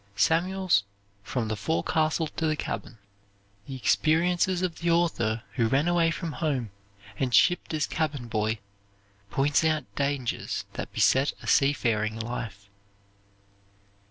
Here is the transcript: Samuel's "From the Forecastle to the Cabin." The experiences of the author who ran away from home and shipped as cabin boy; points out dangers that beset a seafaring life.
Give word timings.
Samuel's 0.15 0.83
"From 1.21 1.47
the 1.47 1.55
Forecastle 1.55 2.25
to 2.25 2.47
the 2.47 2.55
Cabin." 2.55 2.97
The 3.67 3.75
experiences 3.75 4.63
of 4.63 4.79
the 4.79 4.89
author 4.89 5.43
who 5.53 5.67
ran 5.67 5.87
away 5.87 6.09
from 6.09 6.31
home 6.31 6.71
and 7.19 7.35
shipped 7.35 7.71
as 7.75 7.85
cabin 7.85 8.27
boy; 8.27 8.57
points 9.29 9.63
out 9.63 9.83
dangers 9.93 10.65
that 10.73 10.91
beset 10.91 11.33
a 11.43 11.45
seafaring 11.47 12.19
life. 12.19 12.67